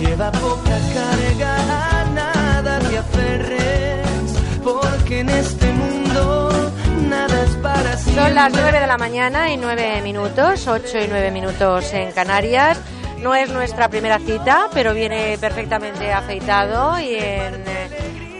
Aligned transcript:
lleva 0.00 0.30
poca 0.32 0.78
carga, 0.94 2.00
a 2.00 2.04
nada 2.06 2.78
te 2.80 2.98
aferres, 2.98 4.32
porque 4.62 5.20
en 5.20 5.28
este 5.28 5.72
mundo 5.72 6.70
nada 7.08 7.42
es 7.44 7.56
para 7.56 7.96
siempre. 7.96 8.24
Son 8.24 8.34
las 8.34 8.52
9 8.52 8.80
de 8.80 8.86
la 8.86 8.98
mañana 8.98 9.50
y 9.52 9.56
9 9.56 10.02
minutos, 10.02 10.66
8 10.66 10.98
y 10.98 11.08
9 11.08 11.30
minutos 11.30 11.92
en 11.92 12.12
Canarias. 12.12 12.80
No 13.20 13.34
es 13.34 13.50
nuestra 13.50 13.88
primera 13.88 14.20
cita, 14.20 14.68
pero 14.72 14.94
viene 14.94 15.36
perfectamente 15.38 16.12
afeitado 16.12 17.00
y 17.00 17.16
en 17.16 17.64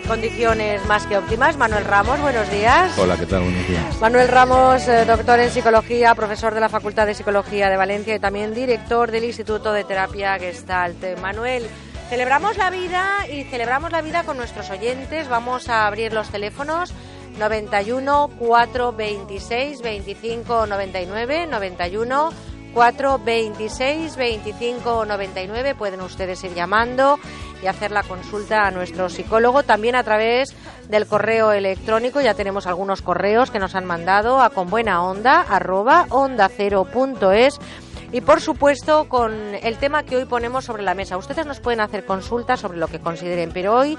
condiciones 0.08 0.84
más 0.86 1.06
que 1.06 1.18
óptimas. 1.18 1.58
Manuel 1.58 1.84
Ramos, 1.84 2.18
buenos 2.20 2.50
días. 2.50 2.98
Hola, 2.98 3.16
¿qué 3.18 3.26
tal? 3.26 3.42
Buenos 3.42 3.68
días. 3.68 4.00
Manuel 4.00 4.28
Ramos, 4.28 4.88
eh, 4.88 5.04
doctor 5.04 5.38
en 5.38 5.50
psicología, 5.50 6.14
profesor 6.14 6.54
de 6.54 6.60
la 6.60 6.70
Facultad 6.70 7.06
de 7.06 7.14
Psicología 7.14 7.68
de 7.68 7.76
Valencia 7.76 8.14
y 8.14 8.18
también 8.18 8.54
director 8.54 9.10
del 9.10 9.24
Instituto 9.24 9.72
de 9.72 9.84
Terapia 9.84 10.38
Gestalt. 10.38 11.04
Eh, 11.04 11.16
Manuel, 11.20 11.68
celebramos 12.08 12.56
la 12.56 12.70
vida 12.70 13.26
y 13.30 13.44
celebramos 13.44 13.92
la 13.92 14.00
vida 14.00 14.24
con 14.24 14.38
nuestros 14.38 14.70
oyentes. 14.70 15.28
Vamos 15.28 15.68
a 15.68 15.86
abrir 15.86 16.14
los 16.14 16.30
teléfonos 16.30 16.94
91 17.38 18.30
426 18.38 19.82
25 19.82 20.66
99 20.66 21.46
91 21.46 22.30
426 22.72 24.16
25 24.16 25.04
99 25.04 25.74
pueden 25.74 26.00
ustedes 26.00 26.42
ir 26.44 26.54
llamando 26.54 27.18
y 27.62 27.66
hacer 27.66 27.90
la 27.90 28.02
consulta 28.02 28.66
a 28.66 28.70
nuestro 28.70 29.08
psicólogo 29.08 29.62
también 29.62 29.94
a 29.96 30.04
través 30.04 30.54
del 30.88 31.06
correo 31.06 31.52
electrónico 31.52 32.20
ya 32.20 32.34
tenemos 32.34 32.66
algunos 32.66 33.02
correos 33.02 33.50
que 33.50 33.58
nos 33.58 33.74
han 33.74 33.84
mandado 33.84 34.40
a 34.40 34.50
con 34.50 34.70
buena 34.70 35.02
onda 35.02 35.40
arroba 35.40 36.06
onda 36.10 36.48
cero 36.48 36.86
punto 36.90 37.32
es 37.32 37.58
y 38.10 38.20
por 38.20 38.40
supuesto 38.40 39.08
con 39.08 39.54
el 39.54 39.76
tema 39.76 40.02
que 40.02 40.16
hoy 40.16 40.24
ponemos 40.24 40.64
sobre 40.64 40.82
la 40.82 40.94
mesa. 40.94 41.18
Ustedes 41.18 41.44
nos 41.44 41.60
pueden 41.60 41.80
hacer 41.80 42.06
consultas 42.06 42.60
sobre 42.60 42.78
lo 42.78 42.88
que 42.88 43.00
consideren, 43.00 43.50
pero 43.52 43.74
hoy 43.74 43.98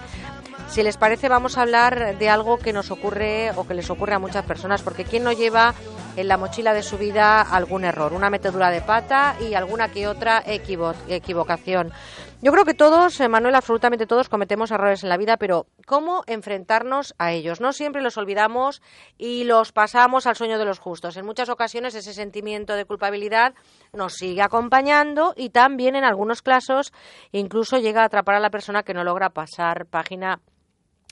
si 0.70 0.84
les 0.84 0.98
parece, 0.98 1.30
vamos 1.30 1.58
a 1.58 1.64
hablar 1.64 2.18
de 2.20 2.30
algo 2.30 2.58
que 2.60 2.74
nos 2.74 2.92
ocurre 2.92 3.52
o 3.56 3.66
que 3.66 3.74
les 3.74 3.90
ocurre 3.90 4.14
a 4.14 4.20
muchas 4.20 4.46
personas, 4.46 4.84
porque 4.84 5.04
¿quién 5.04 5.24
no 5.24 5.32
lleva 5.32 5.74
en 6.20 6.28
la 6.28 6.38
mochila 6.38 6.74
de 6.74 6.84
su 6.84 6.98
vida 6.98 7.42
algún 7.42 7.86
error, 7.86 8.14
una 8.14 8.30
metedura 8.30 8.70
de 8.70 8.82
pata 8.82 9.36
y 9.40 9.54
alguna 9.54 9.90
que 9.90 10.08
otra 10.08 10.44
equivo 10.46 10.94
equivocación? 11.08 11.94
Yo 12.42 12.54
creo 12.54 12.64
que 12.64 12.74
todos, 12.74 13.20
Manuel, 13.30 13.56
absolutamente 13.56 14.06
todos 14.06 14.30
cometemos 14.30 14.72
errores 14.72 15.04
en 15.04 15.10
la 15.10 15.18
vida, 15.18 15.36
pero 15.36 15.68
¿cómo 15.86 16.24
enfrentarnos 16.26 17.14
a 17.18 17.34
ellos? 17.34 17.60
No 17.60 17.74
siempre 17.74 18.02
los 18.02 18.18
olvidamos 18.18 18.82
y 19.18 19.44
los 19.44 19.74
pasamos 19.74 20.26
al 20.26 20.38
sueño 20.38 20.58
de 20.58 20.64
los 20.64 20.80
justos. 20.80 21.18
En 21.18 21.26
muchas 21.26 21.50
ocasiones 21.50 21.96
ese 21.96 22.14
sentimiento 22.14 22.76
de 22.76 22.86
culpabilidad 22.86 23.54
nos 23.92 24.14
sigue 24.14 24.42
acompañando 24.42 25.34
y 25.36 25.50
también 25.50 25.96
en 25.96 26.06
algunos 26.06 26.42
casos 26.42 26.94
incluso 27.32 27.78
llega 27.78 28.04
a 28.04 28.06
atrapar 28.06 28.36
a 28.36 28.40
la 28.40 28.50
persona 28.50 28.84
que 28.84 28.94
no 28.94 29.04
logra 29.04 29.30
pasar 29.32 29.86
página 29.86 30.40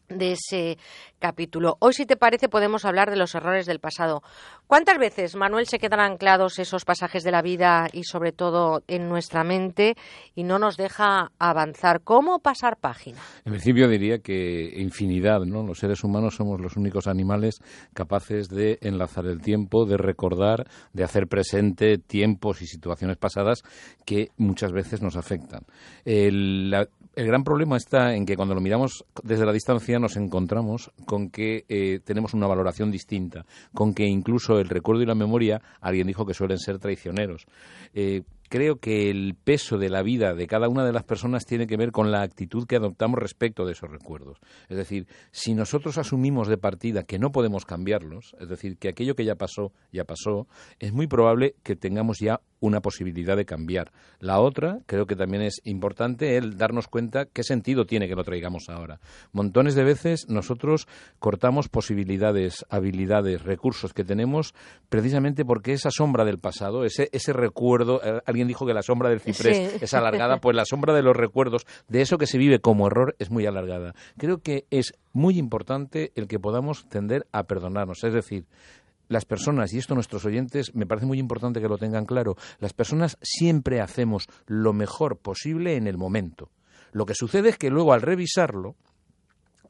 de 0.09 0.33
ese 0.33 0.77
capítulo. 1.19 1.77
Hoy, 1.79 1.93
si 1.93 2.05
te 2.05 2.15
parece, 2.15 2.49
podemos 2.49 2.85
hablar 2.85 3.09
de 3.09 3.17
los 3.17 3.35
errores 3.35 3.65
del 3.65 3.79
pasado. 3.79 4.21
¿Cuántas 4.67 4.97
veces, 4.97 5.35
Manuel, 5.35 5.65
se 5.67 5.79
quedan 5.79 5.99
anclados 5.99 6.59
esos 6.59 6.85
pasajes 6.85 7.23
de 7.23 7.31
la 7.31 7.41
vida 7.41 7.87
y 7.91 8.03
sobre 8.03 8.31
todo 8.31 8.83
en 8.87 9.09
nuestra 9.09 9.43
mente 9.43 9.95
y 10.35 10.43
no 10.43 10.59
nos 10.59 10.77
deja 10.77 11.31
avanzar? 11.39 12.01
¿Cómo 12.01 12.39
pasar 12.39 12.77
página? 12.77 13.19
En 13.45 13.51
principio 13.51 13.87
diría 13.87 14.19
que 14.19 14.73
infinidad, 14.77 15.41
¿no? 15.41 15.63
Los 15.63 15.79
seres 15.79 16.03
humanos 16.03 16.35
somos 16.35 16.59
los 16.61 16.77
únicos 16.77 17.07
animales 17.07 17.59
capaces 17.93 18.49
de 18.49 18.77
enlazar 18.81 19.25
el 19.25 19.41
tiempo, 19.41 19.85
de 19.85 19.97
recordar, 19.97 20.67
de 20.93 21.03
hacer 21.03 21.27
presente 21.27 21.97
tiempos 21.97 22.61
y 22.61 22.67
situaciones 22.67 23.17
pasadas 23.17 23.63
que 24.05 24.29
muchas 24.37 24.71
veces 24.71 25.01
nos 25.01 25.15
afectan. 25.15 25.63
El 27.17 27.25
gran 27.25 27.43
problema 27.43 27.77
está 27.77 28.13
en 28.13 28.27
que 28.27 28.35
cuando 28.35 28.53
lo 28.53 28.61
miramos 28.61 29.03
desde 29.23 29.43
la 29.43 29.51
distancia 29.51 29.97
nos 29.97 30.17
encontramos 30.17 30.91
con 31.07 31.31
que 31.31 31.65
eh, 31.67 31.99
tenemos 32.05 32.35
una 32.35 32.45
valoración 32.45 32.91
distinta, 32.91 33.43
con 33.73 33.95
que 33.95 34.05
incluso 34.05 34.59
el 34.59 34.69
recuerdo 34.69 35.01
y 35.01 35.07
la 35.07 35.15
memoria, 35.15 35.59
alguien 35.81 36.05
dijo 36.05 36.27
que 36.27 36.35
suelen 36.35 36.59
ser 36.59 36.77
traicioneros. 36.77 37.47
Eh, 37.95 38.21
creo 38.49 38.79
que 38.79 39.09
el 39.09 39.35
peso 39.35 39.77
de 39.77 39.89
la 39.89 40.01
vida 40.01 40.33
de 40.33 40.47
cada 40.47 40.69
una 40.69 40.85
de 40.85 40.93
las 40.93 41.03
personas 41.03 41.45
tiene 41.45 41.67
que 41.67 41.77
ver 41.77 41.91
con 41.91 42.11
la 42.11 42.21
actitud 42.21 42.65
que 42.65 42.75
adoptamos 42.75 43.19
respecto 43.19 43.65
de 43.65 43.73
esos 43.73 43.89
recuerdos. 43.89 44.39
Es 44.69 44.77
decir, 44.77 45.07
si 45.31 45.53
nosotros 45.53 45.97
asumimos 45.97 46.47
de 46.47 46.57
partida 46.57 47.03
que 47.03 47.19
no 47.19 47.31
podemos 47.31 47.65
cambiarlos, 47.65 48.35
es 48.39 48.49
decir, 48.49 48.77
que 48.77 48.89
aquello 48.89 49.15
que 49.15 49.25
ya 49.25 49.35
pasó, 49.35 49.71
ya 49.91 50.03
pasó, 50.03 50.47
es 50.79 50.93
muy 50.93 51.07
probable 51.07 51.55
que 51.63 51.75
tengamos 51.75 52.19
ya 52.19 52.41
una 52.59 52.81
posibilidad 52.81 53.37
de 53.37 53.45
cambiar. 53.45 53.91
La 54.19 54.39
otra, 54.39 54.79
creo 54.85 55.05
que 55.05 55.15
también 55.15 55.43
es 55.43 55.61
importante 55.63 56.37
el 56.37 56.57
darnos 56.57 56.87
cuenta 56.87 57.25
qué 57.25 57.43
sentido 57.43 57.85
tiene 57.85 58.07
que 58.07 58.15
lo 58.15 58.23
traigamos 58.23 58.69
ahora. 58.69 58.99
Montones 59.31 59.75
de 59.75 59.83
veces 59.83 60.27
nosotros 60.27 60.87
cortamos 61.19 61.69
posibilidades, 61.69 62.65
habilidades, 62.69 63.43
recursos 63.43 63.93
que 63.93 64.03
tenemos 64.03 64.53
precisamente 64.89 65.45
porque 65.45 65.73
esa 65.73 65.91
sombra 65.91 66.25
del 66.25 66.39
pasado, 66.39 66.83
ese, 66.83 67.33
recuerdo, 67.33 68.01
eh, 68.03 68.21
alguien 68.37 68.47
dijo 68.47 68.65
que 68.67 68.73
la 68.73 68.83
sombra 68.83 69.09
del 69.09 69.19
ciprés 69.19 69.71
Sí. 69.71 69.77
es 69.81 69.93
alargada, 69.93 70.37
pues 70.37 70.55
la 70.55 70.65
sombra 70.65 70.93
de 70.93 71.01
los 71.01 71.15
recuerdos, 71.15 71.65
de 71.87 72.01
eso 72.01 72.17
que 72.17 72.27
se 72.27 72.37
vive 72.37 72.59
como 72.59 72.85
error, 72.87 73.15
es 73.17 73.31
muy 73.31 73.45
alargada. 73.47 73.95
Creo 74.17 74.39
que 74.39 74.65
es 74.69 74.93
muy 75.13 75.39
importante 75.39 76.11
el 76.15 76.27
que 76.27 76.39
podamos 76.39 76.87
tender 76.89 77.25
a 77.31 77.43
perdonarnos, 77.43 78.03
es 78.03 78.13
decir, 78.13 78.45
las 79.07 79.25
personas, 79.25 79.73
y 79.73 79.79
esto 79.79 79.95
nuestros 79.95 80.25
oyentes 80.25 80.75
me 80.75 80.85
parece 80.85 81.07
muy 81.07 81.17
importante 81.17 81.61
que 81.61 81.69
lo 81.69 81.77
tengan 81.77 82.05
claro, 82.05 82.35
las 82.59 82.73
personas 82.73 83.17
siempre 83.21 83.81
hacemos 83.81 84.27
lo 84.45 84.73
mejor 84.73 85.17
posible 85.17 85.75
en 85.75 85.87
el 85.87 85.97
momento. 85.97 86.51
Lo 86.91 87.05
que 87.05 87.15
sucede 87.15 87.49
es 87.49 87.57
que 87.57 87.69
luego 87.69 87.93
al 87.93 88.01
revisarlo, 88.01 88.75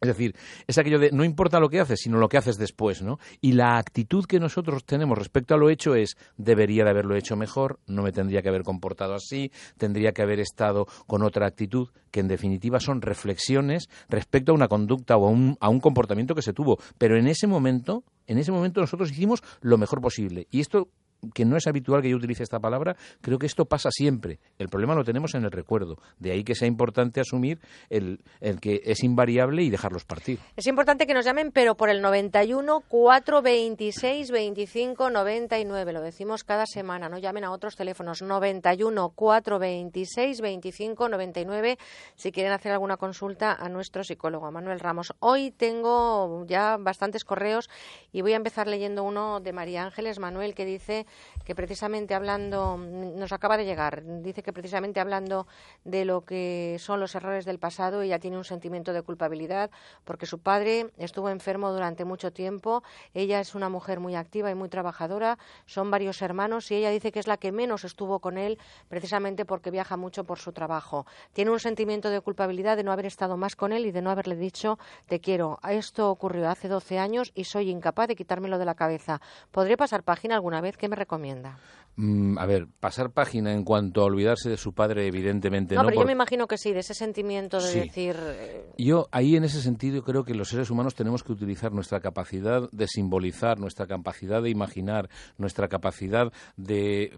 es 0.02 0.08
decir, 0.08 0.35
es 0.68 0.78
aquello 0.78 1.00
de 1.00 1.12
no 1.12 1.24
importa 1.24 1.59
lo 1.59 1.69
que 1.69 1.80
haces, 1.80 2.00
sino 2.02 2.18
lo 2.18 2.30
que 2.30 2.38
haces 2.38 2.58
después, 2.58 3.02
¿no? 3.02 3.19
Y 3.41 3.53
la 3.53 3.78
actitud 3.78 4.25
que 4.25 4.40
nosotros 4.40 4.85
tenemos 4.85 5.18
respecto 5.18 5.53
a 5.53 5.58
lo 5.58 5.69
hecho 5.69 5.96
es 5.96 6.18
debería 6.38 6.84
de 6.84 6.91
haberlo 6.91 7.16
hecho 7.16 7.35
mejor, 7.35 7.80
no 7.88 8.03
me 8.03 8.12
tendría 8.12 8.41
que 8.41 8.50
haber 8.50 8.63
comportado 8.63 9.16
así, 9.16 9.52
tendría 9.78 10.12
que 10.12 10.22
haber 10.22 10.40
estado 10.40 10.88
con 11.06 11.24
otra 11.24 11.47
actitud, 11.47 11.90
que 12.12 12.19
en 12.19 12.28
definitiva 12.28 12.80
son 12.80 13.02
reflexiones 13.02 13.90
respecto 14.09 14.52
a 14.52 14.56
una 14.56 14.68
conducta 14.68 15.18
o 15.18 15.28
a 15.28 15.69
un, 15.69 15.80
comportamiento 15.80 16.35
que 16.35 16.41
se 16.41 16.53
tuvo. 16.53 16.78
Pero 16.97 17.18
en 17.18 17.28
ese 17.28 17.47
momento, 17.47 18.03
en 18.25 18.38
ese 18.38 18.52
momento 18.52 18.81
nosotros 18.81 19.12
hicimos 19.12 19.44
lo 19.62 19.78
mejor 19.78 20.02
posible. 20.02 20.47
Y 20.52 20.59
esto 20.59 20.90
que 21.33 21.45
no 21.45 21.57
es 21.57 21.67
habitual 21.67 22.01
que 22.01 22.09
yo 22.09 22.17
utilice 22.17 22.44
esta 22.44 22.59
palabra, 22.59 22.95
creo 23.22 23.39
que 23.39 23.45
esto 23.45 23.66
pasa 23.66 23.89
siempre. 23.91 24.39
El 24.57 24.69
problema 24.69 24.95
lo 24.95 25.03
tenemos 25.03 25.33
en 25.35 25.44
el 25.44 25.51
recuerdo. 25.51 25.97
De 26.19 26.31
ahí 26.31 26.44
que 26.44 26.55
sea 26.55 26.67
importante 26.67 27.19
asumir 27.19 27.59
el, 27.89 28.19
el 28.39 28.59
que 28.59 28.81
es 28.83 29.03
invariable 29.03 29.63
y 29.63 29.69
dejarlos 29.69 30.05
partir. 30.05 30.39
Es 30.55 30.67
importante 30.67 31.07
que 31.07 31.13
nos 31.13 31.25
llamen, 31.25 31.51
pero 31.51 31.75
por 31.75 31.89
el 31.89 32.01
91 32.01 32.81
426 32.88 34.31
25 34.31 35.09
99. 35.09 35.94
Lo 35.94 36.01
decimos 36.01 36.44
cada 36.44 36.66
semana. 36.66 37.09
No 37.09 37.17
llamen 37.17 37.44
a 37.44 37.51
otros 37.51 37.75
teléfonos. 37.75 38.22
91 38.22 39.09
426 39.09 40.41
25 40.41 41.09
99. 41.09 41.78
Si 42.16 42.31
quieren 42.31 42.53
hacer 42.53 42.72
alguna 42.72 42.97
consulta 42.97 43.53
a 43.53 43.69
nuestro 43.69 44.03
psicólogo, 44.03 44.45
a 44.45 44.51
Manuel 44.51 44.79
Ramos. 44.79 45.13
Hoy 45.19 45.51
tengo 45.51 46.45
ya 46.45 46.78
bastantes 46.78 47.23
correos 47.23 47.69
y 48.11 48.22
voy 48.22 48.34
a 48.34 48.38
empezar 48.38 48.67
leyendo 48.67 49.03
uno 49.03 49.39
de 49.39 49.53
María 49.53 49.84
Ángeles 49.84 50.19
Manuel 50.19 50.53
que 50.53 50.66
dice 50.66 51.06
que 51.44 51.56
precisamente 51.56 52.13
hablando, 52.13 52.78
nos 52.78 53.31
acaba 53.31 53.57
de 53.57 53.66
llegar, 53.66 54.03
dice 54.22 54.44
que 54.44 54.53
precisamente 54.53 55.00
hablando 55.00 55.47
de 55.84 56.06
lo 56.06 56.25
que 56.25 56.78
son 56.79 57.00
los 57.00 57.16
errores 57.16 57.45
del 57.45 57.59
pasado, 57.59 58.01
ella 58.01 58.19
tiene 58.19 58.38
un 58.38 58.44
sentimiento 58.44 58.94
de 58.94 59.01
culpabilidad 59.01 59.72
porque 60.03 60.25
su 60.25 60.40
padre 60.40 60.91
estuvo 60.97 61.29
enfermo 61.29 61.72
durante 61.72 62.06
mucho 62.06 62.31
tiempo, 62.31 62.84
ella 63.13 63.40
es 63.40 63.56
una 63.56 63.69
mujer 63.69 64.00
muy 64.00 64.16
activa 64.16 64.51
y 64.51 64.56
muy 64.56 64.69
trabajadora, 64.69 65.38
son 65.66 65.90
varios 65.90 66.22
hermanos 66.22 66.69
y 66.72 66.75
ella 66.75 66.90
dice 66.90 67.12
que 67.12 67.19
es 67.19 67.28
la 67.28 67.38
que 67.38 67.51
menos 67.51 67.84
estuvo 67.84 68.19
con 68.19 68.38
él 68.38 68.59
precisamente 68.90 69.46
porque 69.46 69.72
viaja 69.72 69.97
mucho 69.97 70.25
por 70.25 70.40
su 70.40 70.51
trabajo. 70.51 71.06
Tiene 71.34 71.51
un 71.51 71.59
sentimiento 71.59 72.09
de 72.09 72.22
culpabilidad 72.22 72.78
de 72.78 72.84
no 72.84 72.91
haber 72.91 73.05
estado 73.05 73.37
más 73.37 73.55
con 73.55 73.72
él 73.72 73.85
y 73.85 73.91
de 73.91 74.02
no 74.02 74.11
haberle 74.11 74.35
dicho 74.35 74.78
te 75.08 75.20
quiero. 75.20 75.59
Esto 75.67 76.09
ocurrió 76.09 76.49
hace 76.49 76.67
12 76.67 76.99
años 76.99 77.31
y 77.35 77.46
soy 77.46 77.70
incapaz 77.70 78.08
de 78.08 78.16
quitármelo 78.16 78.58
de 78.58 78.66
la 78.66 78.76
cabeza. 78.76 79.22
¿Podré 79.52 79.78
pasar 79.78 80.03
página 80.03 80.35
alguna 80.35 80.61
vez? 80.61 80.76
¿Qué 80.78 80.90
me 80.90 80.96
recomienda? 80.97 81.58
Mm, 81.99 82.38
a 82.38 82.46
ver, 82.46 82.67
pasar 82.79 83.09
página 83.09 83.52
en 83.53 83.64
cuanto 83.64 84.02
a 84.02 84.05
olvidarse 84.05 84.49
de 84.49 84.58
su 84.58 84.72
padre, 84.73 85.08
evidentemente 85.08 85.73
No, 85.73 85.82
no. 85.82 85.88
pero 85.90 86.02
yo 86.02 86.05
me 86.05 86.11
imagino 86.11 86.46
que 86.46 86.58
sí, 86.59 86.72
de 86.72 86.82
ese 86.82 86.94
sentimiento 86.94 87.58
de 87.58 87.72
Sí. 87.72 87.79
decir... 87.79 88.16
eh, 88.20 88.70
Yo 88.78 89.08
ahí 89.11 89.35
en 89.35 89.44
ese 89.46 89.61
sentido 89.61 90.03
creo 90.03 90.23
que 90.23 90.35
los 90.35 90.49
seres 90.49 90.70
humanos 90.70 90.94
tenemos 90.94 91.23
que 91.23 91.32
utilizar 91.32 91.72
nuestra 91.72 91.99
capacidad 91.99 92.70
de 92.72 92.88
simbolizar, 92.88 93.58
nuestra 93.59 93.88
capacidad 93.88 94.44
de 94.44 94.52
imaginar, 94.52 95.09
nuestra 95.40 95.67
capacidad 95.70 96.32
de 96.55 97.17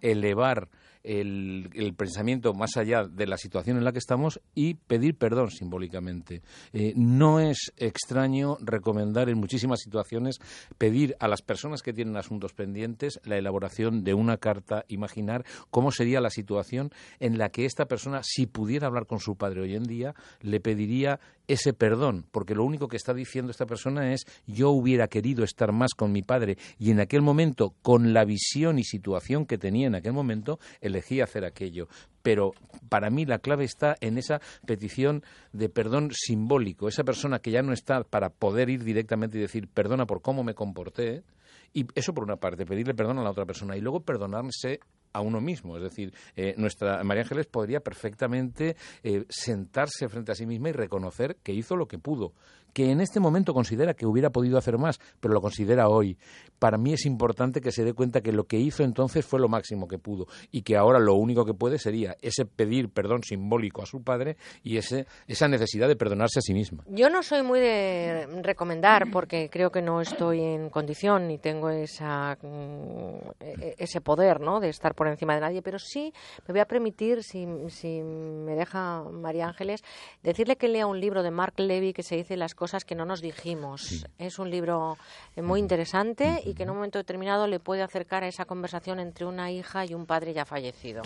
elevar 0.00 0.68
el, 1.04 1.94
pensamiento 1.96 2.54
más 2.54 2.76
allá 2.76 3.04
de 3.04 3.26
la 3.26 3.36
situación 3.36 3.76
en 3.76 3.84
la 3.84 3.92
que 3.92 3.98
estamos 3.98 4.40
y 4.54 4.74
pedir 4.74 5.16
perdón 5.16 5.50
simbólicamente. 5.50 6.42
Eh, 6.72 6.94
no 6.96 7.40
es 7.40 7.72
extraño 7.76 8.56
recomendar 8.60 9.28
en 9.28 9.38
muchísimas 9.38 9.80
situaciones 9.80 10.38
pedir 10.78 11.14
a 11.20 11.28
las 11.28 11.42
personas 11.42 11.82
que 11.82 11.92
tienen 11.92 12.16
asuntos 12.16 12.54
pendientes 12.54 13.20
la 13.24 13.36
elaboración 13.36 14.02
de 14.02 14.14
una 14.14 14.38
carta, 14.38 14.84
imaginar 14.88 15.44
cómo 15.70 15.92
sería 15.92 16.20
la 16.20 16.30
situación 16.30 16.90
en 17.20 17.38
la 17.38 17.50
que 17.50 17.66
esta 17.66 17.84
persona, 17.84 18.20
si 18.22 18.46
pudiera 18.46 18.86
hablar 18.86 19.06
con 19.06 19.20
su 19.20 19.36
padre 19.36 19.60
hoy 19.60 19.76
en 19.76 19.84
día, 19.84 20.14
le 20.40 20.60
pediría 20.60 21.20
ese 21.46 21.74
perdón, 21.74 22.24
porque 22.30 22.54
lo 22.54 22.64
único 22.64 22.88
que 22.88 22.96
está 22.96 23.12
diciendo 23.12 23.50
esta 23.50 23.66
persona 23.66 24.14
es 24.14 24.24
yo 24.46 24.70
hubiera 24.70 25.08
querido 25.08 25.44
estar 25.44 25.72
más 25.72 25.92
con 25.94 26.10
mi 26.10 26.22
padre 26.22 26.56
y 26.78 26.90
en 26.90 27.00
aquel 27.00 27.20
momento, 27.20 27.74
con 27.82 28.14
la 28.14 28.24
visión 28.24 28.78
y 28.78 28.84
situación 28.84 29.44
que 29.44 29.58
tenía 29.64 29.86
en 29.86 29.94
aquel 29.94 30.12
momento, 30.12 30.58
elegí 30.82 31.22
hacer 31.22 31.46
aquello. 31.46 31.88
Pero 32.20 32.52
para 32.90 33.08
mí 33.08 33.24
la 33.24 33.38
clave 33.38 33.64
está 33.64 33.96
en 34.02 34.18
esa 34.18 34.42
petición 34.66 35.22
de 35.54 35.70
perdón 35.70 36.10
simbólico, 36.12 36.86
esa 36.86 37.02
persona 37.02 37.38
que 37.38 37.50
ya 37.50 37.62
no 37.62 37.72
está 37.72 38.04
para 38.04 38.28
poder 38.28 38.68
ir 38.68 38.84
directamente 38.84 39.38
y 39.38 39.40
decir 39.40 39.68
perdona 39.68 40.04
por 40.04 40.20
cómo 40.20 40.44
me 40.44 40.54
comporté, 40.54 41.24
y 41.72 41.86
eso 41.94 42.12
por 42.12 42.24
una 42.24 42.36
parte, 42.36 42.66
pedirle 42.66 42.92
perdón 42.92 43.18
a 43.20 43.22
la 43.22 43.30
otra 43.30 43.46
persona 43.46 43.74
y 43.74 43.80
luego 43.80 44.00
perdonarse 44.00 44.80
a 45.14 45.22
uno 45.22 45.40
mismo. 45.40 45.78
Es 45.78 45.82
decir, 45.82 46.12
eh, 46.36 46.54
nuestra 46.58 47.02
María 47.04 47.22
Ángeles 47.22 47.46
podría 47.46 47.80
perfectamente 47.80 48.76
eh, 49.02 49.24
sentarse 49.30 50.08
frente 50.10 50.32
a 50.32 50.34
sí 50.34 50.44
misma 50.44 50.68
y 50.68 50.72
reconocer 50.72 51.36
que 51.42 51.54
hizo 51.54 51.74
lo 51.74 51.88
que 51.88 51.98
pudo, 51.98 52.34
que 52.74 52.90
en 52.90 53.00
este 53.00 53.20
momento 53.20 53.54
considera 53.54 53.94
que 53.94 54.04
hubiera 54.04 54.30
podido 54.30 54.58
hacer 54.58 54.76
más, 54.78 55.00
pero 55.20 55.32
lo 55.32 55.40
considera 55.40 55.88
hoy. 55.88 56.18
Para 56.58 56.76
mí 56.76 56.92
es 56.92 57.06
importante 57.06 57.60
que 57.60 57.70
se 57.70 57.84
dé 57.84 57.94
cuenta 57.94 58.20
que 58.20 58.32
lo 58.32 58.44
que 58.44 58.58
hizo 58.58 58.82
entonces 58.82 59.24
fue 59.24 59.38
lo 59.38 59.48
máximo 59.48 59.86
que 59.86 59.98
pudo 59.98 60.26
y 60.50 60.62
que 60.62 60.76
ahora 60.76 60.98
lo 60.98 61.14
único 61.14 61.44
que 61.44 61.54
puede 61.54 61.78
sería 61.78 62.16
ese 62.20 62.44
pedir 62.44 62.90
perdón 62.90 63.22
simbólico 63.22 63.82
a 63.82 63.86
su 63.86 64.02
padre 64.02 64.36
y 64.64 64.76
ese, 64.76 65.06
esa 65.28 65.46
necesidad 65.46 65.86
de 65.86 65.94
perdonarse 65.94 66.40
a 66.40 66.42
sí 66.42 66.52
misma. 66.52 66.82
Yo 66.88 67.08
no 67.08 67.22
soy 67.22 67.42
muy 67.42 67.60
de 67.60 68.26
recomendar 68.42 69.10
porque 69.12 69.48
creo 69.50 69.70
que 69.70 69.80
no 69.80 70.00
estoy 70.00 70.40
en 70.40 70.68
condición 70.68 71.28
ni 71.28 71.38
tengo 71.38 71.70
esa, 71.70 72.36
mm, 72.42 73.30
e, 73.40 73.76
ese 73.78 74.00
poder 74.00 74.40
¿no? 74.40 74.58
de 74.58 74.70
estar 74.70 74.96
por 74.96 75.06
encima 75.06 75.36
de 75.36 75.40
nadie, 75.40 75.62
pero 75.62 75.78
sí 75.78 76.12
me 76.48 76.52
voy 76.52 76.60
a 76.60 76.66
permitir, 76.66 77.22
si, 77.22 77.46
si 77.68 78.02
me 78.02 78.56
deja 78.56 79.04
María 79.04 79.46
Ángeles, 79.46 79.84
decirle 80.24 80.56
que 80.56 80.66
lea 80.66 80.88
un 80.88 80.98
libro 80.98 81.22
de 81.22 81.30
Mark 81.30 81.54
Levy 81.58 81.92
que 81.92 82.02
se 82.02 82.16
dice 82.16 82.36
Las 82.36 82.54
cosas 82.54 82.63
cosas 82.64 82.86
que 82.86 82.94
no 82.94 83.04
nos 83.04 83.20
dijimos. 83.20 84.06
Es 84.18 84.38
un 84.38 84.48
libro 84.48 84.96
eh, 85.36 85.42
muy 85.42 85.60
interesante 85.60 86.40
y 86.46 86.54
que 86.54 86.62
en 86.62 86.70
un 86.70 86.76
momento 86.76 86.98
determinado 86.98 87.46
le 87.46 87.60
puede 87.60 87.82
acercar 87.82 88.24
a 88.24 88.26
esa 88.26 88.46
conversación 88.46 89.00
entre 89.00 89.26
una 89.26 89.52
hija 89.52 89.84
y 89.84 89.92
un 89.92 90.06
padre 90.06 90.32
ya 90.32 90.46
fallecido. 90.46 91.02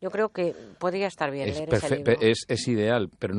Yo 0.00 0.10
creo 0.12 0.28
que 0.28 0.54
podría 0.78 1.08
estar 1.08 1.32
bien 1.32 1.48
es 1.48 1.56
leer 1.56 1.74
ese 1.74 1.96
libro. 1.96 2.12
Es, 2.20 2.44
es, 2.46 2.68
ideal, 2.68 3.10
pero 3.18 3.34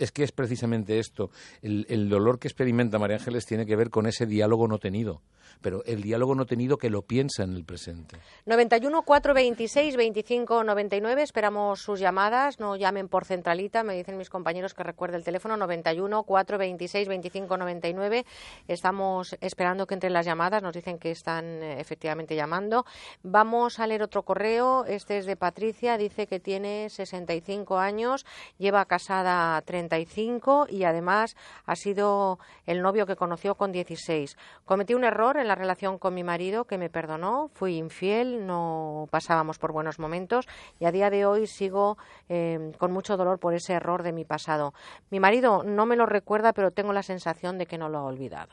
es 0.00 0.10
que 0.10 0.24
es 0.24 0.32
precisamente 0.32 0.98
esto. 0.98 1.30
El, 1.62 1.86
el 1.88 2.08
dolor 2.08 2.40
que 2.40 2.48
experimenta 2.48 2.98
María 2.98 3.18
Ángeles 3.18 3.46
tiene 3.46 3.66
que 3.66 3.76
ver 3.76 3.88
con 3.88 4.08
ese 4.08 4.26
diálogo 4.26 4.66
no 4.66 4.78
tenido 4.78 5.22
pero 5.60 5.82
el 5.84 6.02
diálogo 6.02 6.34
no 6.34 6.46
tenido 6.46 6.76
que 6.78 6.90
lo 6.90 7.02
piensa 7.02 7.42
en 7.42 7.54
el 7.54 7.64
presente. 7.64 8.18
91 8.46 9.02
426 9.02 9.96
25 9.96 10.64
99, 10.64 11.22
esperamos 11.22 11.80
sus 11.80 12.00
llamadas, 12.00 12.60
no 12.60 12.76
llamen 12.76 13.08
por 13.08 13.24
centralita, 13.24 13.82
me 13.82 13.94
dicen 13.94 14.16
mis 14.16 14.30
compañeros 14.30 14.74
que 14.74 14.82
recuerde 14.82 15.16
el 15.16 15.24
teléfono 15.24 15.56
91 15.56 16.22
426 16.22 17.08
25 17.08 17.56
99. 17.56 18.26
Estamos 18.68 19.36
esperando 19.40 19.86
que 19.86 19.94
entren 19.94 20.12
las 20.12 20.26
llamadas, 20.26 20.62
nos 20.62 20.74
dicen 20.74 20.98
que 20.98 21.10
están 21.10 21.44
eh, 21.62 21.80
efectivamente 21.80 22.34
llamando. 22.34 22.84
Vamos 23.22 23.78
a 23.78 23.86
leer 23.86 24.02
otro 24.02 24.22
correo, 24.22 24.84
este 24.86 25.18
es 25.18 25.26
de 25.26 25.36
Patricia, 25.36 25.98
dice 25.98 26.26
que 26.26 26.40
tiene 26.40 26.88
65 26.90 27.78
años, 27.78 28.24
lleva 28.58 28.84
casada 28.84 29.60
35 29.62 30.66
y 30.68 30.84
además 30.84 31.36
ha 31.64 31.76
sido 31.76 32.38
el 32.66 32.82
novio 32.82 33.06
que 33.06 33.16
conoció 33.16 33.54
con 33.54 33.72
16. 33.72 34.36
Cometí 34.64 34.94
un 34.94 35.04
error 35.04 35.36
en 35.36 35.45
la 35.48 35.54
relación 35.54 35.98
con 35.98 36.14
mi 36.14 36.24
marido 36.24 36.64
que 36.64 36.78
me 36.78 36.90
perdonó, 36.90 37.48
fui 37.52 37.76
infiel, 37.76 38.46
no 38.46 39.08
pasábamos 39.10 39.58
por 39.58 39.72
buenos 39.72 39.98
momentos 39.98 40.46
y 40.78 40.84
a 40.84 40.92
día 40.92 41.10
de 41.10 41.26
hoy 41.26 41.46
sigo 41.46 41.96
eh, 42.28 42.72
con 42.78 42.92
mucho 42.92 43.16
dolor 43.16 43.38
por 43.38 43.54
ese 43.54 43.74
error 43.74 44.02
de 44.02 44.12
mi 44.12 44.24
pasado. 44.24 44.74
Mi 45.10 45.20
marido 45.20 45.62
no 45.64 45.86
me 45.86 45.96
lo 45.96 46.06
recuerda, 46.06 46.52
pero 46.52 46.70
tengo 46.70 46.92
la 46.92 47.02
sensación 47.02 47.58
de 47.58 47.66
que 47.66 47.78
no 47.78 47.88
lo 47.88 47.98
ha 47.98 48.04
olvidado. 48.04 48.52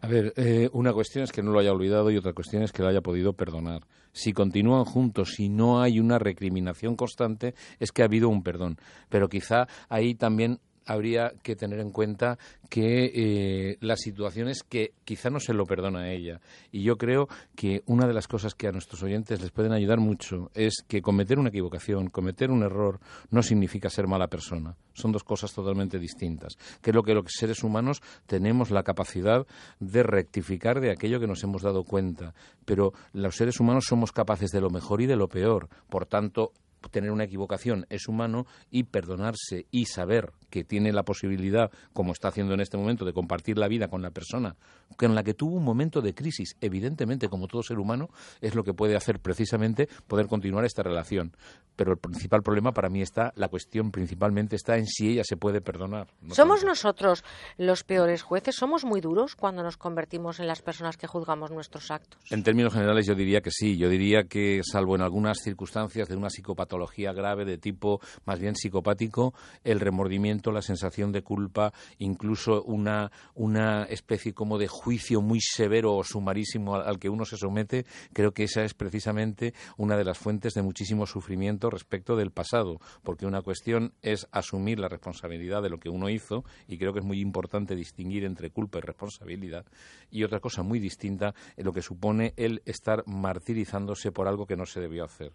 A 0.00 0.08
ver, 0.08 0.32
eh, 0.36 0.68
una 0.72 0.92
cuestión 0.92 1.22
es 1.22 1.30
que 1.30 1.42
no 1.42 1.52
lo 1.52 1.60
haya 1.60 1.70
olvidado 1.70 2.10
y 2.10 2.16
otra 2.16 2.32
cuestión 2.32 2.64
es 2.64 2.72
que 2.72 2.82
lo 2.82 2.88
haya 2.88 3.02
podido 3.02 3.34
perdonar. 3.34 3.82
Si 4.12 4.32
continúan 4.32 4.84
juntos, 4.84 5.34
si 5.36 5.48
no 5.48 5.80
hay 5.80 6.00
una 6.00 6.18
recriminación 6.18 6.96
constante, 6.96 7.54
es 7.78 7.92
que 7.92 8.02
ha 8.02 8.06
habido 8.06 8.28
un 8.28 8.42
perdón. 8.42 8.78
Pero 9.08 9.28
quizá 9.28 9.68
ahí 9.88 10.16
también 10.16 10.58
habría 10.86 11.32
que 11.42 11.56
tener 11.56 11.80
en 11.80 11.90
cuenta 11.90 12.38
que 12.68 13.12
eh, 13.14 13.76
las 13.80 14.00
situaciones 14.00 14.62
que 14.62 14.94
quizá 15.04 15.30
no 15.30 15.40
se 15.40 15.52
lo 15.52 15.66
perdona 15.66 16.00
a 16.00 16.10
ella. 16.10 16.40
Y 16.70 16.82
yo 16.82 16.96
creo 16.96 17.28
que 17.54 17.82
una 17.86 18.06
de 18.06 18.14
las 18.14 18.28
cosas 18.28 18.54
que 18.54 18.68
a 18.68 18.72
nuestros 18.72 19.02
oyentes 19.02 19.40
les 19.40 19.50
pueden 19.50 19.72
ayudar 19.72 20.00
mucho 20.00 20.50
es 20.54 20.82
que 20.86 21.02
cometer 21.02 21.38
una 21.38 21.50
equivocación, 21.50 22.08
cometer 22.08 22.50
un 22.50 22.62
error, 22.62 23.00
no 23.30 23.42
significa 23.42 23.90
ser 23.90 24.06
mala 24.06 24.28
persona. 24.28 24.76
Son 24.94 25.12
dos 25.12 25.24
cosas 25.24 25.52
totalmente 25.52 25.98
distintas. 25.98 26.56
Que 26.80 26.90
es 26.90 26.94
lo 26.94 27.02
que 27.02 27.14
los 27.14 27.24
seres 27.28 27.62
humanos 27.62 28.00
tenemos 28.26 28.70
la 28.70 28.82
capacidad 28.82 29.46
de 29.80 30.02
rectificar 30.02 30.80
de 30.80 30.90
aquello 30.90 31.20
que 31.20 31.26
nos 31.26 31.42
hemos 31.44 31.62
dado 31.62 31.84
cuenta. 31.84 32.34
Pero 32.64 32.92
los 33.12 33.36
seres 33.36 33.60
humanos 33.60 33.84
somos 33.86 34.12
capaces 34.12 34.50
de 34.50 34.60
lo 34.60 34.70
mejor 34.70 35.02
y 35.02 35.06
de 35.06 35.16
lo 35.16 35.28
peor. 35.28 35.68
Por 35.88 36.06
tanto, 36.06 36.52
tener 36.90 37.10
una 37.10 37.24
equivocación 37.24 37.86
es 37.88 38.08
humano 38.08 38.46
y 38.70 38.84
perdonarse 38.84 39.66
y 39.70 39.86
saber 39.86 40.32
que 40.50 40.64
tiene 40.64 40.92
la 40.92 41.04
posibilidad, 41.04 41.70
como 41.92 42.12
está 42.12 42.28
haciendo 42.28 42.54
en 42.54 42.60
este 42.60 42.76
momento, 42.76 43.04
de 43.04 43.12
compartir 43.12 43.58
la 43.58 43.68
vida 43.68 43.88
con 43.88 44.02
la 44.02 44.10
persona 44.10 44.56
con 44.92 45.14
la 45.14 45.22
que 45.22 45.34
tuvo 45.34 45.56
un 45.56 45.64
momento 45.64 46.00
de 46.00 46.14
crisis, 46.14 46.56
evidentemente, 46.60 47.28
como 47.28 47.48
todo 47.48 47.62
ser 47.62 47.78
humano, 47.78 48.08
es 48.40 48.54
lo 48.54 48.64
que 48.64 48.74
puede 48.74 48.96
hacer 48.96 49.20
precisamente 49.20 49.88
poder 50.06 50.26
continuar 50.26 50.64
esta 50.64 50.82
relación. 50.82 51.36
Pero 51.76 51.92
el 51.92 51.98
principal 51.98 52.42
problema 52.42 52.72
para 52.72 52.88
mí 52.88 53.00
está, 53.00 53.32
la 53.36 53.48
cuestión 53.48 53.90
principalmente 53.90 54.56
está 54.56 54.76
en 54.76 54.86
si 54.86 55.10
ella 55.10 55.22
se 55.24 55.36
puede 55.36 55.60
perdonar. 55.60 56.08
¿Somos 56.30 56.64
nosotros 56.64 57.24
los 57.56 57.84
peores 57.84 58.22
jueces? 58.22 58.56
¿Somos 58.56 58.84
muy 58.84 59.00
duros 59.00 59.36
cuando 59.36 59.62
nos 59.62 59.76
convertimos 59.76 60.38
en 60.38 60.46
las 60.46 60.62
personas 60.62 60.96
que 60.96 61.06
juzgamos 61.06 61.50
nuestros 61.50 61.90
actos? 61.90 62.20
En 62.30 62.42
términos 62.42 62.74
generales 62.74 63.06
yo 63.06 63.14
diría 63.14 63.40
que 63.40 63.50
sí. 63.50 63.78
Yo 63.78 63.88
diría 63.88 64.24
que, 64.24 64.60
salvo 64.64 64.94
en 64.96 65.02
algunas 65.02 65.38
circunstancias 65.42 66.08
de 66.08 66.16
una 66.16 66.28
psicopatología, 66.28 66.71
grave 67.12 67.44
de 67.44 67.58
tipo 67.58 68.00
más 68.24 68.38
bien 68.38 68.54
psicopático, 68.54 69.34
el 69.64 69.80
remordimiento, 69.80 70.52
la 70.52 70.62
sensación 70.62 71.12
de 71.12 71.22
culpa, 71.22 71.72
incluso 71.98 72.62
una, 72.62 73.10
una 73.34 73.84
especie 73.84 74.34
como 74.34 74.58
de 74.58 74.68
juicio 74.68 75.20
muy 75.20 75.40
severo 75.40 75.94
o 75.94 76.04
sumarísimo 76.04 76.76
al, 76.76 76.98
que 76.98 77.08
uno 77.08 77.24
se 77.24 77.36
somete, 77.36 77.84
creo 78.12 78.32
que 78.32 78.44
esa 78.44 78.62
es 78.62 78.74
precisamente 78.74 79.54
una 79.76 79.96
de 79.96 80.04
las 80.04 80.18
fuentes 80.18 80.54
de 80.54 80.62
muchísimo 80.62 81.06
sufrimiento 81.06 81.70
respecto 81.70 82.16
del 82.16 82.30
pasado, 82.30 82.80
porque 83.02 83.26
una 83.26 83.42
cuestión 83.42 83.94
es 84.02 84.26
asumir 84.30 84.78
la 84.78 84.88
responsabilidad 84.88 85.62
de 85.62 85.70
lo 85.70 85.78
que 85.78 85.88
uno 85.88 86.08
hizo, 86.08 86.44
y 86.68 86.78
creo 86.78 86.92
que 86.92 87.00
es 87.00 87.04
muy 87.04 87.20
importante 87.20 87.74
distinguir 87.74 88.24
entre 88.24 88.50
culpa 88.50 88.78
y 88.78 88.82
responsabilidad, 88.82 89.64
y 90.10 90.24
otra 90.24 90.40
cosa 90.40 90.62
muy 90.62 90.78
distinta, 90.78 91.34
lo 91.56 91.72
que 91.72 91.82
supone 91.82 92.34
el 92.36 92.62
estar 92.66 93.04
martirizándose 93.06 94.12
por 94.12 94.28
algo 94.28 94.46
que 94.46 94.56
no 94.56 94.66
se 94.66 94.80
debió 94.80 95.04
hacer 95.04 95.32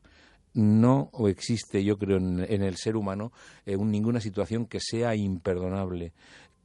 no 0.53 1.09
o 1.13 1.27
existe, 1.27 1.83
yo 1.83 1.97
creo, 1.97 2.17
en, 2.17 2.39
el 2.39 2.77
ser 2.77 2.95
humano 2.95 3.31
eh, 3.65 3.77
ninguna 3.77 4.19
situación 4.19 4.65
que 4.65 4.79
sea 4.79 5.15
imperdonable. 5.15 6.13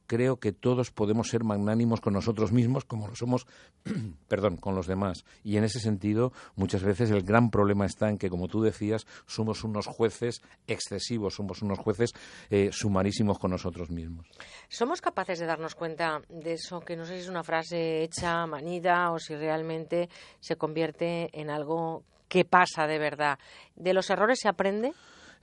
Creo 0.05 0.37
que 0.37 0.51
todos 0.51 0.91
podemos 0.91 1.29
ser 1.29 1.43
magnánimos 1.43 2.01
con 2.01 2.13
nosotros 2.13 2.51
mismos 2.51 2.83
como 2.83 3.07
lo 3.07 3.15
somos, 3.15 3.47
perdón, 4.27 4.57
con 4.57 4.75
los 4.75 4.85
demás. 4.85 5.23
Y 5.43 5.57
en 5.57 5.63
ese 5.63 5.79
sentido, 5.79 6.33
muchas 6.55 6.83
veces 6.83 7.09
el 7.09 7.23
gran 7.23 7.49
problema 7.49 7.85
está 7.85 8.09
en 8.09 8.17
que, 8.17 8.29
como 8.29 8.47
tú 8.47 8.61
decías, 8.61 9.07
somos 9.27 9.63
unos 9.63 9.87
jueces 9.87 10.41
excesivos, 10.67 11.35
somos 11.35 11.61
unos 11.61 11.79
jueces 11.79 12.13
eh, 12.49 12.69
sumarísimos 12.71 13.39
con 13.39 13.51
nosotros 13.51 13.89
mismos. 13.91 14.27
¿Somos 14.67 15.01
capaces 15.01 15.39
de 15.39 15.45
darnos 15.45 15.73
cuenta 15.73 16.21
de 16.29 16.53
eso, 16.53 16.81
que 16.81 16.97
no 16.97 17.05
sé 17.05 17.15
si 17.15 17.21
es 17.21 17.29
una 17.29 17.43
frase 17.43 18.03
hecha, 18.03 18.45
manida, 18.45 19.11
o 19.11 19.19
si 19.19 19.35
realmente 19.35 20.09
se 20.41 20.57
convierte 20.57 21.29
en 21.39 21.49
algo 21.49 22.03
qué 22.33 22.45
pasa 22.45 22.87
de 22.87 22.97
verdad. 22.97 23.37
¿De 23.75 23.93
los 23.93 24.09
errores 24.09 24.39
se 24.41 24.49
aprende? 24.49 24.93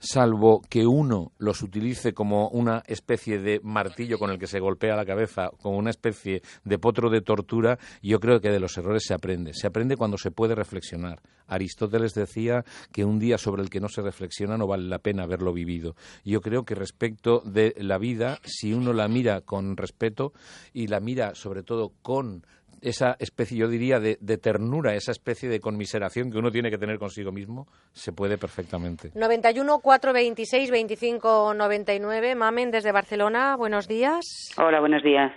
salvo 0.01 0.61
que 0.67 0.87
uno 0.87 1.31
los 1.37 1.61
utilice 1.61 2.11
como 2.11 2.49
una 2.49 2.81
especie 2.87 3.37
de 3.37 3.59
martillo 3.63 4.17
con 4.17 4.31
el 4.31 4.39
que 4.39 4.47
se 4.47 4.59
golpea 4.59 4.95
la 4.95 5.05
cabeza, 5.05 5.51
como 5.61 5.77
una 5.77 5.91
especie 5.91 6.41
de 6.63 6.79
potro 6.79 7.11
de 7.11 7.21
tortura, 7.21 7.77
yo 8.01 8.19
creo 8.19 8.41
que 8.41 8.49
de 8.49 8.59
los 8.59 8.75
errores 8.79 9.03
se 9.05 9.13
aprende. 9.13 9.53
Se 9.53 9.67
aprende 9.67 9.97
cuando 9.97 10.17
se 10.17 10.31
puede 10.31 10.55
reflexionar. 10.55 11.21
Aristóteles 11.45 12.13
decía 12.15 12.65
que 12.91 13.05
un 13.05 13.19
día 13.19 13.37
sobre 13.37 13.61
el 13.61 13.69
que 13.69 13.79
no 13.79 13.89
se 13.89 14.01
reflexiona 14.01 14.57
no 14.57 14.65
vale 14.65 14.87
la 14.87 14.99
pena 14.99 15.23
haberlo 15.23 15.53
vivido. 15.53 15.95
Yo 16.25 16.41
creo 16.41 16.63
que 16.63 16.73
respecto 16.73 17.41
de 17.45 17.75
la 17.77 17.99
vida, 17.99 18.39
si 18.43 18.73
uno 18.73 18.93
la 18.93 19.07
mira 19.07 19.41
con 19.41 19.77
respeto 19.77 20.33
y 20.73 20.87
la 20.87 20.99
mira 20.99 21.35
sobre 21.35 21.61
todo 21.61 21.91
con 22.01 22.43
esa 22.81 23.15
especie, 23.19 23.57
yo 23.57 23.67
diría, 23.67 23.99
de, 23.99 24.17
ternura, 24.37 24.93
esa 24.95 25.11
especie 25.11 25.49
de 25.49 25.59
conmiseración 25.59 26.31
que 26.31 26.37
uno 26.37 26.51
tiene 26.51 26.69
que 26.69 26.77
tener 26.77 26.97
consigo 26.97 27.31
mismo, 27.31 27.67
se 27.91 28.11
puede 28.11 28.37
perfectamente. 28.37 29.11
91 29.15 29.79
426 29.79 30.71
25 30.71 31.53
99. 31.53 32.35
Mamen, 32.35 32.71
desde 32.71 32.91
Barcelona, 32.91 33.55
buenos 33.55 33.87
días. 33.87 34.53
Hola, 34.57 34.79
buenos 34.79 35.03
días. 35.03 35.31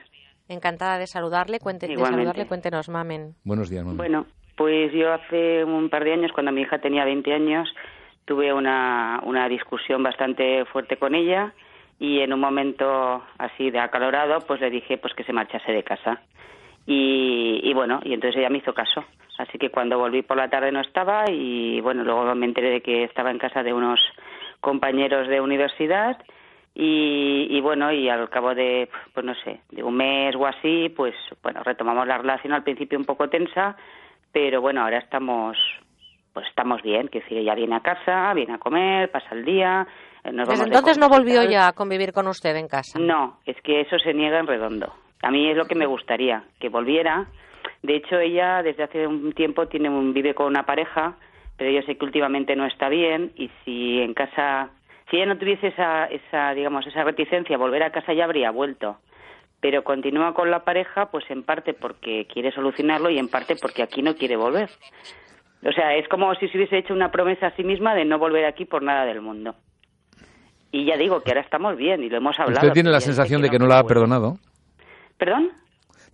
Encantada 0.49 0.99
de 0.99 1.07
saludarle. 1.07 1.59
Cuente, 1.59 1.87
de 1.87 1.97
saludarle. 1.97 2.47
Cuéntenos, 2.47 2.89
Mamen. 2.89 3.35
Buenos 3.45 3.71
días, 3.71 3.85
Mamen. 3.85 3.99
Bueno, 3.99 4.27
pues 4.57 4.93
yo 4.93 5.13
hace 5.13 5.65
un 5.65 5.91
par 5.91 6.05
de 6.05 6.13
años, 6.13 6.33
cuando 6.33 6.53
mi 6.53 6.63
hija 6.63 6.79
tenía 6.79 7.05
20 7.05 7.33
años, 7.33 7.69
tuve 8.25 8.53
una, 8.53 9.21
una 9.25 9.49
discusión 9.49 10.03
bastante 10.03 10.65
fuerte 10.67 10.97
con 10.97 11.15
ella 11.15 11.53
y 11.99 12.21
en 12.21 12.33
un 12.33 12.41
momento 12.41 13.23
así 13.39 13.71
de 13.71 13.79
acalorado, 13.79 14.41
pues 14.47 14.61
le 14.61 14.71
dije 14.71 14.99
pues 14.99 15.15
que 15.15 15.25
se 15.25 15.33
marchase 15.33 15.73
de 15.73 15.83
casa. 15.83 16.21
Y, 16.87 17.14
y, 17.75 17.77
bueno, 17.77 17.99
y 18.05 18.15
entonces 18.15 18.39
ella 18.39 18.51
me 18.51 18.59
hizo 18.59 18.73
caso. 18.73 19.05
Así 19.37 19.59
que 19.59 19.71
cuando 19.71 19.99
volví 19.99 20.23
por 20.23 20.37
la 20.37 20.49
tarde 20.49 20.71
no 20.71 20.81
estaba 20.81 21.25
y 21.29 21.81
bueno, 21.81 22.05
luego 22.05 22.33
me 22.37 22.47
enteré 22.47 22.71
de 22.71 22.81
que 22.81 23.03
estaba 23.03 23.33
en 23.33 23.39
casa 23.39 23.65
de 23.65 23.73
unos 23.73 23.99
compañeros 24.61 25.27
de 25.27 25.41
universidad 25.41 26.17
y, 26.73 27.49
y 27.51 27.61
bueno, 27.61 27.93
y 27.93 28.09
al 28.09 28.31
cabo 28.31 28.55
de, 28.55 28.89
pues 29.13 29.27
no 29.27 29.35
sé, 29.35 29.61
de 29.73 29.83
un 29.83 29.97
mes 29.97 30.37
o 30.37 30.47
así, 30.47 30.89
pues 30.97 31.15
bueno, 31.43 31.65
retomamos 31.65 32.07
la 32.07 32.19
relación 32.19 32.53
al 32.53 32.63
principio 32.63 32.97
un 32.97 33.05
poco 33.05 33.29
tensa, 33.29 33.77
pero 34.33 34.61
bueno, 34.61 34.83
ahora 34.83 34.99
estamos, 34.99 35.59
pues 36.33 36.47
estamos 36.47 36.81
bien, 36.83 37.09
que 37.09 37.21
decir, 37.21 37.39
ella 37.39 37.57
viene 37.57 37.75
a 37.75 37.81
casa, 37.81 38.33
viene 38.35 38.55
a 38.55 38.59
comer, 38.59 39.11
pasa 39.11 39.35
el 39.35 39.45
día. 39.45 39.85
Eh, 40.23 40.31
Desde 40.33 40.65
entonces 40.65 40.97
no 40.97 41.09
volvió 41.09 41.43
ya 41.43 41.67
a 41.67 41.73
convivir 41.73 42.13
con 42.13 42.29
usted 42.29 42.55
en 42.55 42.69
casa. 42.69 43.01
No, 43.01 43.41
es 43.45 43.61
que 43.63 43.81
eso 43.81 43.99
se 43.99 44.15
niega 44.15 44.39
en 44.39 44.47
redondo. 44.47 44.93
A 45.23 45.31
mí 45.31 45.51
es 45.51 45.57
lo 45.57 45.65
que 45.65 45.75
me 45.75 45.87
gustaría, 45.87 46.45
que 46.61 46.69
volviera. 46.69 47.27
De 47.85 47.97
hecho, 47.97 48.19
ella 48.19 48.63
desde 48.63 48.83
hace 48.83 49.07
un 49.07 49.33
tiempo 49.35 49.69
tiene 49.69 49.91
un, 49.91 50.15
vive 50.15 50.35
con 50.35 50.47
una 50.47 50.65
pareja, 50.65 51.17
pero 51.59 51.71
yo 51.71 51.83
sé 51.83 51.97
que 51.97 52.05
últimamente 52.05 52.57
no 52.57 52.65
está 52.65 52.89
bien 52.89 53.33
y 53.37 53.51
si 53.63 54.01
en 54.01 54.15
casa, 54.15 54.71
si 55.11 55.17
ella 55.17 55.27
no 55.27 55.39
tuviese 55.39 55.67
esa, 55.69 56.07
esa 56.07 56.55
digamos, 56.55 56.87
esa 56.87 57.05
reticencia, 57.05 57.59
volver 57.59 57.83
a 57.83 57.93
casa 57.93 58.15
ya 58.15 58.25
habría 58.25 58.51
vuelto 58.51 58.97
pero 59.61 59.83
continúa 59.83 60.35
con 60.35 60.51
la 60.51 60.63
pareja 60.63 61.07
pues 61.07 61.25
en 61.31 61.43
parte 61.43 61.73
porque 61.73 62.27
quiere 62.31 62.53
solucionarlo 62.53 63.09
y 63.09 63.19
en 63.19 63.29
parte 63.29 63.57
porque 63.57 63.83
aquí 63.83 64.03
no 64.03 64.15
quiere 64.15 64.37
volver. 64.37 64.69
O 65.65 65.73
sea, 65.73 65.95
es 65.95 66.07
como 66.09 66.35
si 66.35 66.49
se 66.49 66.59
hubiese 66.59 66.77
hecho 66.77 66.93
una 66.93 67.11
promesa 67.11 67.47
a 67.47 67.57
sí 67.57 67.65
misma 67.65 67.95
de 67.95 68.05
no 68.05 68.19
volver 68.19 68.45
aquí 68.45 68.67
por 68.67 68.83
nada 68.83 69.07
del 69.07 69.23
mundo. 69.23 69.55
Y 70.71 70.85
ya 70.85 70.99
digo 70.99 71.23
que 71.23 71.31
ahora 71.31 71.41
estamos 71.41 71.79
bien 71.79 72.03
y 72.03 72.11
lo 72.11 72.19
hemos 72.19 72.39
hablado. 72.39 72.61
¿Usted 72.61 72.75
tiene 72.75 72.91
la 72.91 73.01
sensación 73.01 73.41
de 73.41 73.49
que 73.49 73.59
no 73.59 73.67
la 73.67 73.79
ha 73.79 73.85
perdonado? 73.85 74.37
¿Perdón? 75.17 75.53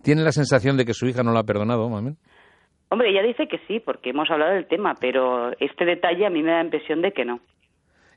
¿Tiene 0.03 0.23
la 0.23 0.31
sensación 0.31 0.77
de 0.77 0.85
que 0.85 0.93
su 0.93 1.07
hija 1.07 1.23
no 1.23 1.31
la 1.31 1.41
ha 1.41 1.43
perdonado, 1.43 1.87
mami? 1.89 2.15
Hombre, 2.89 3.09
ella 3.09 3.23
dice 3.23 3.47
que 3.47 3.59
sí, 3.67 3.79
porque 3.79 4.09
hemos 4.09 4.29
hablado 4.29 4.53
del 4.53 4.67
tema, 4.67 4.95
pero 4.99 5.51
este 5.59 5.85
detalle 5.85 6.25
a 6.25 6.29
mí 6.29 6.43
me 6.43 6.51
da 6.51 6.57
la 6.57 6.65
impresión 6.65 7.01
de 7.01 7.13
que 7.13 7.23
no. 7.23 7.39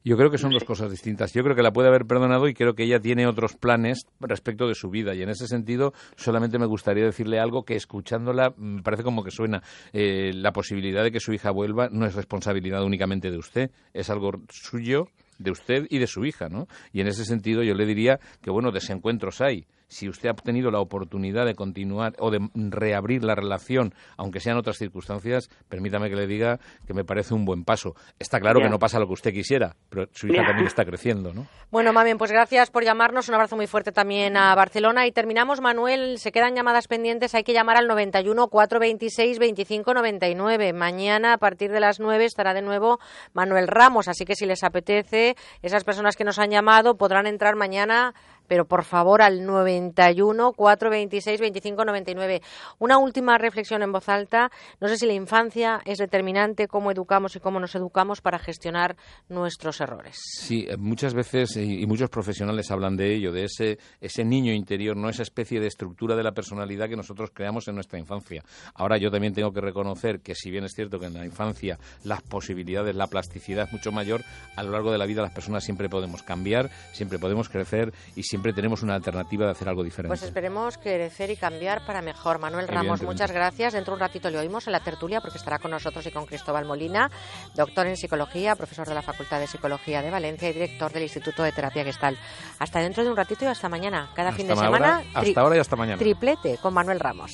Yo 0.07 0.19
creo 0.19 0.31
que 0.31 0.37
son 0.37 0.50
dos 0.50 0.64
cosas 0.64 0.91
distintas. 0.91 1.33
Yo 1.33 1.43
creo 1.43 1.57
que 1.57 1.62
la 1.62 1.73
puede 1.73 1.88
haber 1.88 2.05
perdonado 2.05 2.47
y 2.47 2.53
creo 2.53 2.75
que 2.75 2.83
ella 2.83 3.00
tiene 3.00 3.26
otros 3.26 3.57
planes 3.57 4.07
respecto 4.21 4.69
de 4.69 4.75
su 4.75 4.91
vida. 4.91 5.14
Y 5.14 5.23
en 5.23 5.31
ese 5.31 5.47
sentido, 5.47 5.93
solamente 6.17 6.59
me 6.59 6.67
gustaría 6.67 7.05
decirle 7.05 7.38
algo 7.38 7.64
que 7.64 7.75
escuchándola 7.75 8.53
me 8.59 8.83
parece 8.83 9.03
como 9.03 9.25
que 9.25 9.31
suena. 9.31 9.62
Eh, 9.95 10.33
la 10.35 10.53
posibilidad 10.53 11.03
de 11.03 11.11
que 11.11 11.21
su 11.21 11.33
hija 11.33 11.53
vuelva 11.53 11.88
no 11.91 12.05
es 12.05 12.14
responsabilidad 12.14 12.85
únicamente 12.85 13.31
de 13.31 13.38
usted, 13.38 13.71
es 13.95 14.11
algo 14.11 14.33
suyo, 14.50 15.07
de 15.38 15.50
usted 15.50 15.87
y 15.88 15.99
de 15.99 16.07
su 16.07 16.26
hija, 16.26 16.49
¿no? 16.50 16.67
Y 16.93 17.00
en 17.00 17.07
ese 17.07 17.25
sentido 17.25 17.62
yo 17.62 17.75
le 17.75 17.87
diría 17.87 18.19
que, 18.43 18.50
bueno, 18.50 18.73
desencuentros 18.73 19.41
hay 19.41 19.64
si 19.95 20.09
usted 20.09 20.29
ha 20.31 20.35
tenido 20.35 20.73
la 20.73 20.81
oportunidad 20.81 21.47
de 21.47 21.55
continuar 21.55 22.15
o 22.19 22.33
de 22.33 22.41
reabrir 22.55 23.23
la 23.23 23.37
relación, 23.37 23.95
aunque 24.17 24.41
sean 24.41 24.57
otras 24.57 24.77
circunstancias, 24.77 25.49
permítame 25.69 26.11
que 26.11 26.17
le 26.17 26.27
diga 26.27 26.59
que 26.85 26.95
me 26.95 27.05
parece 27.05 27.33
un 27.33 27.45
buen 27.45 27.65
paso. 27.65 27.95
Está 28.19 28.41
claro 28.41 28.61
que 28.61 28.69
no 28.69 28.81
pasa 28.81 28.99
lo 28.99 29.07
que 29.07 29.13
usted 29.13 29.33
quisiera, 29.33 29.77
pero 29.89 30.09
su 30.13 30.27
hija 30.27 30.45
también 30.45 30.67
está 30.67 30.85
creciendo, 30.85 31.33
¿no? 31.33 31.47
Bueno, 31.71 31.93
Mamen, 31.93 32.19
pues 32.19 32.33
gracias 32.33 32.71
por 32.71 32.85
llamarnos. 32.85 33.29
Un 33.29 33.37
abrazo 33.37 33.55
muy 33.55 33.69
fuerte 33.69 33.93
también 33.93 34.37
a 34.37 34.55
Barcelona. 34.57 35.07
Y 35.07 35.13
terminamos, 35.13 35.61
Manuel. 35.61 36.19
Se 36.19 36.33
quedan 36.33 36.57
llamadas 36.57 36.89
pendientes. 36.89 37.35
Hay 37.37 37.45
que 37.45 37.53
llamar 37.53 37.77
al 37.77 37.87
91 37.87 38.49
426 38.49 39.39
25 39.39 39.95
99. 39.95 40.73
Mañana, 40.73 41.35
a 41.35 41.39
partir 41.39 41.71
de 41.71 41.79
las 41.79 42.01
9, 42.01 42.25
estará 42.25 42.53
de 42.53 42.63
nuevo 42.63 42.99
Manuel 43.33 43.69
Ramos. 43.69 44.09
Así 44.09 44.25
que 44.25 44.35
si 44.35 44.45
les 44.45 44.65
apetece, 44.65 45.37
esas 45.63 45.85
personas 45.85 46.17
que 46.17 46.25
nos 46.25 46.41
han 46.41 46.51
llamado 46.51 46.97
podrán 46.97 47.27
entrar 47.27 47.55
mañana 47.55 48.15
pero 48.47 48.67
por 48.67 48.85
favor 48.85 49.23
al 49.23 49.45
91 49.45 50.53
426 50.53 51.41
25 51.41 51.85
99. 51.85 52.43
Una 52.79 52.99
última 52.99 53.39
reflexión 53.39 53.83
en 53.83 53.93
voz 53.93 54.09
alta. 54.09 54.51
No 54.81 54.89
sé 54.89 54.97
si 54.97 55.07
la 55.07 55.15
infancia 55.15 55.81
es 55.85 55.99
determinante 55.99 56.69
cómo 56.69 56.91
educamos 56.91 57.37
y 57.37 57.41
cómo 57.41 57.61
nos 57.61 57.75
educamos 57.75 58.21
para 58.21 58.39
gestionar 58.39 58.97
nuestros 59.29 59.81
errores. 59.81 60.19
Sí, 60.41 60.67
eh, 60.69 60.77
muchas 60.77 61.15
veces 61.15 61.57
y 61.57 61.87
muchos 61.87 62.11
profesionales 62.11 62.71
hablan 62.71 62.97
de 62.97 63.15
ello, 63.15 63.33
de 63.33 63.45
ese, 63.45 63.79
ese 64.01 64.25
niño 64.25 64.53
interior, 64.53 64.97
no 64.97 65.09
esa 65.09 65.23
especie 65.23 65.61
de 65.61 65.67
estructura 65.67 66.17
de 66.17 66.23
la 66.23 66.33
personalidad 66.33 66.89
que 66.89 66.97
nosotros 66.97 67.31
creamos 67.33 67.69
en 67.69 67.75
nuestra 67.75 67.99
infancia. 67.99 68.43
Ahora 68.75 68.99
yo 68.99 69.11
también 69.11 69.35
tengo 69.35 69.53
que 69.53 69.61
reconocer 69.61 70.21
que 70.21 70.35
si 70.35 70.51
bien 70.51 70.65
es 70.65 70.73
cierto 70.75 70.99
que 70.99 71.07
en 71.07 71.15
la 71.15 71.25
infancia 71.25 71.79
las 72.05 72.23
posibilidades, 72.23 72.95
la 72.95 73.07
plasticidad 73.07 73.67
es 73.67 73.73
mucho 73.73 73.93
mayor, 73.93 74.23
a 74.57 74.63
lo 74.63 74.71
largo 74.71 74.93
de 74.93 74.99
la 74.99 75.07
vida 75.07 75.23
las 75.23 75.33
personas 75.33 75.65
siempre 75.65 75.89
podemos 75.89 76.23
cambiar, 76.23 76.71
siempre 76.93 77.19
podemos 77.19 77.49
crecer 77.49 77.93
y 78.17 78.23
tenemos 78.55 78.83
una 78.83 78.95
alternativa 78.95 79.47
de 79.47 79.53
hacer 79.53 79.69
algo 79.69 79.83
diferente. 79.83 80.09
Pues 80.09 80.23
esperemos 80.23 80.79
crecer 80.79 81.31
y 81.31 81.37
cambiar 81.37 81.85
para 81.87 82.03
mejor. 82.03 82.38
Manuel 82.38 82.69
Ramos, 82.69 83.03
muchas 83.03 83.31
gracias. 83.31 83.73
Dentro 83.73 83.93
de 83.93 83.97
un 83.97 84.00
ratito 84.00 84.31
le 84.31 84.38
oímos 84.38 84.67
en 84.67 84.73
la 84.73 84.81
tertulia 84.81 85.21
porque 85.21 85.38
estará 85.38 85.59
con 85.59 85.71
nosotros 85.71 86.07
y 86.07 86.11
con 86.11 86.26
Cristóbal 86.26 86.64
Molina, 86.64 87.11
doctor 87.55 87.87
en 87.87 87.97
psicología, 87.97 88.57
profesor 88.57 88.87
de 88.87 88.95
la 88.95 89.03
Facultad 89.03 89.41
de 89.41 89.47
Psicología 89.47 90.03
de 90.03 90.11
Valencia 90.11 90.50
y 90.50 90.53
director 90.53 90.93
del 90.93 91.05
Instituto 91.05 91.43
de 91.43 91.53
Terapia 91.53 91.85
Gestal. 91.85 92.19
Hasta 92.59 92.81
dentro 92.81 93.05
de 93.05 93.11
un 93.11 93.17
ratito 93.17 93.45
y 93.45 93.49
hasta 93.49 93.69
mañana. 93.69 94.11
Cada 94.14 94.33
fin 94.33 94.47
de 94.47 94.57
semana. 94.57 95.03
hasta 95.14 95.41
ahora 95.41 95.57
y 95.57 95.61
hasta 95.61 95.76
mañana. 95.76 95.99
Triplete 95.99 96.59
con 96.59 96.75
Manuel 96.75 97.00
Ramos. 97.00 97.33